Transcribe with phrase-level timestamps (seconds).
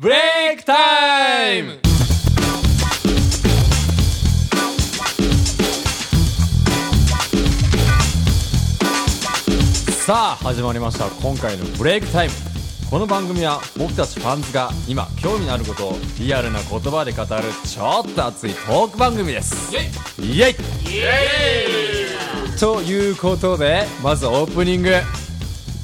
[0.00, 1.80] ブレイクタイム。
[9.90, 11.06] さあ始まりました。
[11.20, 12.34] 今回のブレイクタイム。
[12.88, 17.28] この番組は僕たちファンズが今興味のあることをリアルな言葉で語る
[17.64, 19.74] ちょっと熱いトーク番組です。
[20.22, 20.54] イエイ。
[22.60, 24.92] ということでまずオープニング。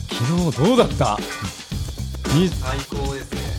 [0.09, 1.19] 昨日どうだった？
[2.33, 3.54] に最高ですね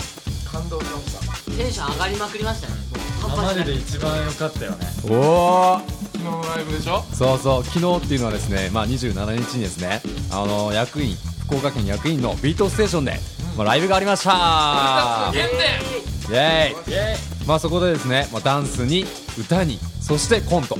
[0.56, 1.52] 感動しました。
[1.52, 2.74] テンション上がりまくりましたね。
[2.76, 3.66] もう半マ端ない。
[3.66, 4.78] ジで一番良かったよね。
[5.10, 5.80] おお
[6.14, 7.04] 昨日のライブでしょ？
[7.14, 7.64] そうそう。
[7.66, 10.02] 昨日っていうのはですね、まあ、27日にですね
[10.32, 11.16] あの役員
[11.46, 13.20] 福岡県役員のビートステーションで、
[13.58, 15.32] まあ、ライブがありました。
[15.34, 16.34] 限定。
[16.34, 17.46] イエーイ。
[17.48, 19.06] まあそこでですね、まあ、ダンスに
[19.38, 20.78] 歌にそしてコント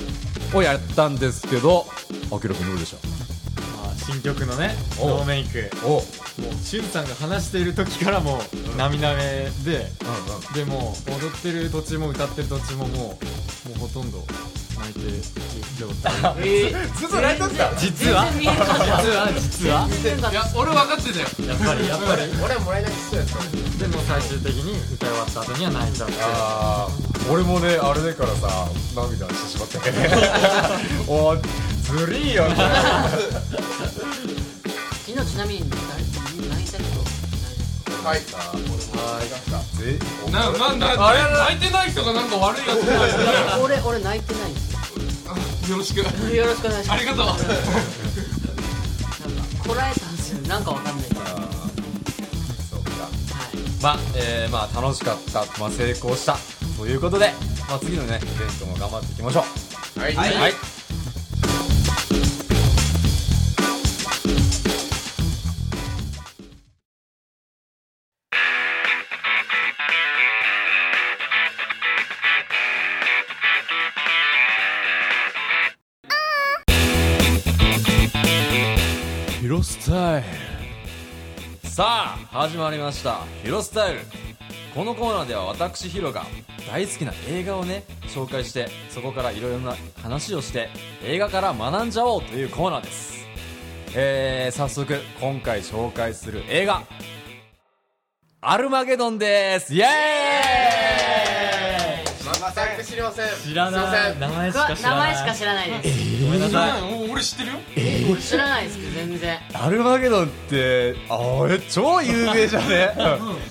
[0.56, 1.86] をやったんですけど
[2.32, 3.35] あきらくんどうでしょまあ
[4.06, 5.70] 新曲のねおノーメイク。
[5.86, 6.02] もう
[6.64, 9.90] しゅんさんが話している時からもう涙目で
[10.54, 13.18] でもう踊ってる途中も歌ってる途中もも
[13.66, 14.24] うもうほとんど
[14.78, 15.14] 泣いてる
[15.80, 16.14] 状態。
[16.40, 16.94] えー。
[16.96, 17.74] ずっと泣いとった。
[17.78, 18.26] 実は？
[18.36, 18.48] 実
[19.70, 21.26] は実はいや俺分かってたよ。
[21.48, 22.22] やっぱりやっぱり。
[22.44, 23.36] 俺はもらい泣きしそうやった
[23.80, 26.14] でも最終的に歌い終わった後には泣いちゃって
[27.32, 29.98] 俺もねあれだからさ涙してしまったけど
[31.86, 32.56] ずりーよね
[35.06, 35.80] 昨日ちなみに誰
[36.50, 36.86] 泣いた人
[38.06, 40.00] はいあ俺泣きましたぜ
[40.32, 41.20] ななんだあれ
[41.56, 44.76] 泣いてない人がなんか悪いやつになって俺俺泣いてないです
[45.66, 46.10] るよろしくよろ
[46.56, 47.44] しくお願いしますありがとうなんか
[49.68, 53.10] こらえたんですよなんかわかんないけどそうかは
[53.54, 56.38] いまあ、えー、まあ楽しかった、まあ、成功した
[56.78, 57.32] ということで、
[57.68, 59.44] まあ、次のねイベントも頑張っていきましょ
[59.98, 60.54] うはいはい、
[79.66, 80.22] スタイ
[81.64, 81.70] ル。
[81.70, 81.86] さ
[82.32, 83.22] あ始まりました。
[83.44, 84.02] ヒロスタイル。
[84.76, 86.24] このコーナーでは私ヒロが
[86.70, 90.70] 大好きな映画をね紹介してそこからいろいろな話をして
[91.04, 93.26] 映画から学んじゃおうというコーナーです。
[93.96, 96.84] えー、早速今回紹介する映画。
[98.42, 99.74] アルマゲドンです。
[99.74, 101.15] イエーイ
[103.06, 103.28] ません。
[103.50, 104.20] 知らない。
[104.20, 105.14] 名前しか知らない。
[105.14, 106.24] 名前しか知らないです。
[106.24, 107.06] ごめんなさい。
[107.06, 107.52] い俺知ってる？
[108.10, 109.40] よ知らないですけど全然。
[109.54, 112.96] アルマゲドンってあれ超有名じゃね？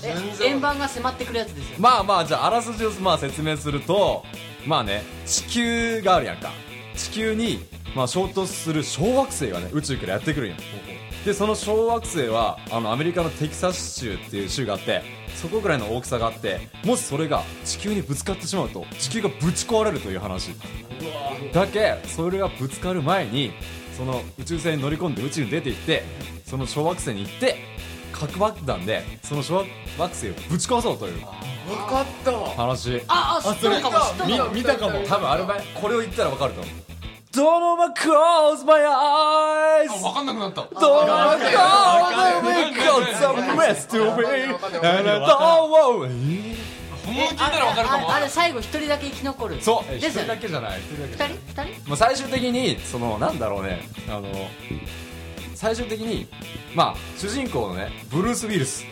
[0.03, 1.77] え円盤が迫ってくるやつですよ。
[1.79, 4.23] まあまあじゃああらすじをまあ説明すると
[4.65, 6.51] まあね地球があるやんか。
[6.95, 7.65] 地球に
[7.95, 10.55] まあ衝突する小惑星がね宇宙からやってくるんよ
[11.25, 15.01] でその小惑星はあのアメリカのテキサス州っていう州があって
[15.35, 20.51] そこぐらいの大きさがあってもしそれが地球にぶつかってしまうと地球がぶち壊れるという話。
[21.51, 23.51] だけそれがぶつかる前に
[23.97, 26.03] その宇宙船に乗り込んで宇宙に出て行って
[26.45, 27.57] その小惑星に行って
[28.11, 31.13] 核爆弾でその小惑星をぶち壊そうという
[31.67, 32.31] 分かった
[32.61, 33.01] 話。
[33.07, 34.99] ああ知ったのかも知った見たかも。
[35.07, 36.94] 多分ある前これを言ったら分かると思う
[37.35, 39.89] Don't ever close my eyes.
[40.01, 40.61] 分かんなくなった。
[40.61, 42.65] Don't ever close my eyes.
[43.25, 46.55] some rest to me and I don't want
[47.05, 49.61] 本物聞いたら分かるかもああれ最後一人だけ生き残る。
[49.61, 49.93] そう。
[49.95, 50.27] 一人ですよね。
[50.29, 51.37] だけじゃない一人だけじゃない。
[51.37, 51.61] 二人？
[51.61, 51.89] 二人？
[51.89, 53.81] まあ、最終的にそのなんだろうね。
[54.09, 54.27] あの
[55.53, 56.27] 最終的に
[56.73, 58.85] まあ主人公のねブルース・ウィルス。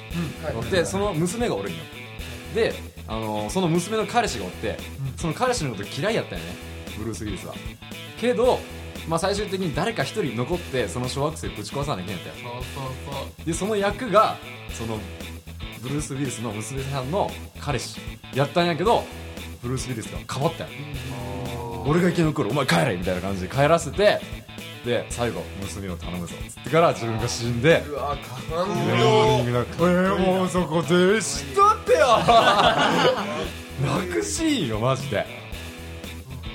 [0.55, 1.79] おってその娘がおるんよ。
[2.53, 2.75] で
[3.07, 4.77] あのその娘の彼氏がおって
[5.17, 6.47] その彼氏のこと嫌いやったよね
[6.97, 7.55] ブルース・ウィルスは
[8.19, 8.59] けど、
[9.07, 12.63] まあ、最終的に誰か一人残ってその小惑星ぶち壊さなきゃいけないんだよ。
[12.75, 13.45] そうそうそう。
[13.45, 14.37] でその役が
[14.73, 14.97] その
[15.81, 17.29] ブルース・ウィルスの娘さんの
[17.59, 17.99] 彼氏。
[18.33, 19.03] やったんやけど
[19.61, 20.69] ブルース・ウィルスが変わったよ。
[21.85, 24.21] 俺が生き残るお前帰れみたいな感じで帰らせて
[24.85, 32.19] で最後娘を頼むぞっつってから自分が死んでうわ感え動ー、もうそこで知っとってよ。
[33.83, 35.25] 泣くシーンよマジで。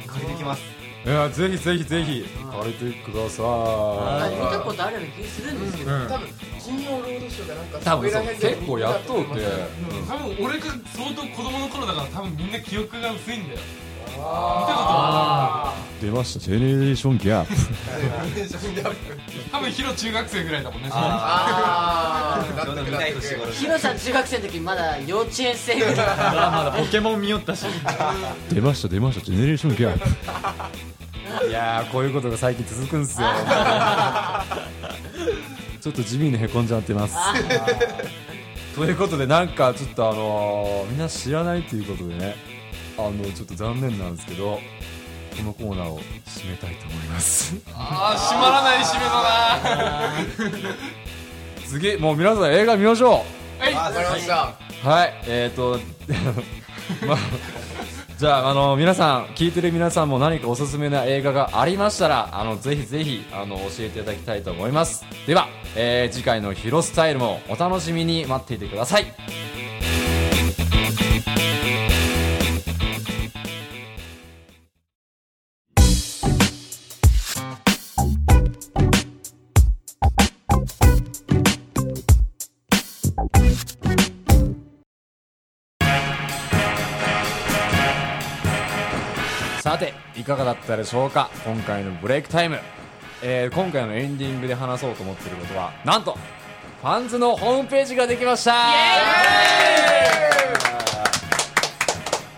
[0.07, 0.78] 借りてきます
[1.09, 3.47] いやぜひぜひぜひ借りてください。
[3.47, 6.07] あ見たことあるような気するんですけどうん。
[6.07, 6.29] 多分
[6.61, 9.27] 金曜ロードショーがなんか多分そう結構やっとうて。
[10.07, 13.61] 多分俺が相当子供の頃だから多分みんな記憶が薄いんだよ。
[14.09, 16.41] 見たことは出ました。
[16.41, 17.55] ジェネレーションギャップ。
[19.51, 22.45] 多分ヒロ中学生ぐらいだもんねああ
[23.53, 25.95] ヒロさん中学生の時まだ幼稚園生ぐらい。
[25.97, 27.65] まだまだポケモン見よったし。
[28.53, 29.25] 出ました出ました。
[29.25, 30.88] ジェネレーションギャップ
[31.49, 33.29] いやーこういうことが最近続くんすよ。
[35.81, 37.15] ちょっと地味にへこんじゃってます。
[38.75, 42.37] ということでなんかちょっとあのーみんな知らないということでね
[42.97, 44.61] あのちょっと残念なんですけど
[45.37, 47.55] このコーナーを締めたいと思います。
[47.75, 50.79] ああ閉まらない締めのな。
[51.67, 53.25] 次もう皆さん映画見ましょ
[53.59, 54.55] はいわかりました。
[54.85, 55.79] うはいえーと
[57.07, 57.19] まあ
[58.19, 65.05] じゃああの皆さん聞いてる皆さんも何かおすすめな映画がありましたらあのぜひぜひあの教えていただきたいと思います。
[65.29, 69.05] では、えー次回のヒロスタイルもお楽しみに待っていてください。
[89.69, 91.29] さていかがだったでしょうか？
[91.45, 92.59] 今回のブレイクタイム、
[93.23, 96.17] えー今回のエンディングで話そうと思っていることはなんと
[96.81, 98.53] ファンズのホームページができました！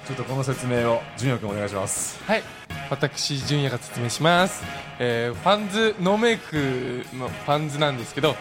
[0.09, 2.21] ちょっとこの説明を純也君お願いします。
[2.25, 2.43] はい。
[2.91, 4.65] 私純也が説明します、
[4.99, 8.35] えーファンズノーメイクのファンズなんですけど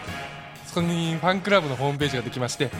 [0.66, 2.72] そこにファンクラブのホームページができまして、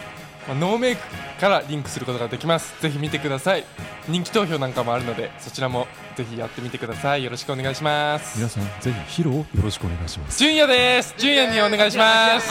[0.49, 1.03] まあノーメイク
[1.41, 2.81] からリンクすることができます。
[2.81, 3.65] ぜひ見てください。
[4.09, 7.25] 人気投票なんかもあるのでそちらもぜひやってみてください。
[7.25, 8.39] よろしくお願いします。
[8.39, 10.39] 皆さんぜひ披露よろしくお願いします。
[10.39, 11.15] 純也です。
[11.19, 12.51] 純也にお願いします。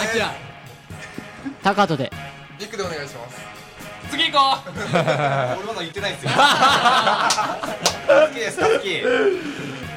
[1.63, 2.11] 高人で。
[2.59, 3.39] リクでお願いします。
[4.11, 4.71] 次行こう。
[4.91, 6.31] 俺まだ言ってないですよ。
[6.31, 8.89] 好きですか好き。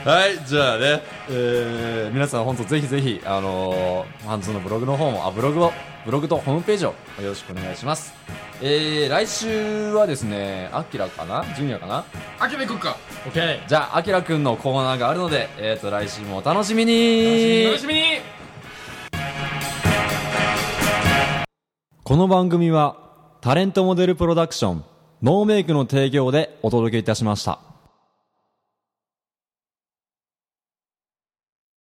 [0.04, 1.00] はいじゃあね、
[1.30, 5.72] えー皆さん本当ぜひぜひあのー、ハンズのブログの方もあブログを
[6.04, 6.88] ブログとホームページを
[7.20, 8.12] よろしくお願いします。
[8.60, 11.44] えー、来週はですねアキラかな？
[11.54, 12.04] ジュニアかな？
[12.38, 12.96] 秋で行こうか。
[13.26, 17.64] OK じゃあアキラくんのコーナーがあるのでえーと来週もお楽しみに。
[17.66, 18.02] 楽しみに。
[22.04, 22.96] この番組は
[23.40, 24.84] タレントモデルプロダクション
[25.22, 27.60] ノーメイクの提供でお届けいたしました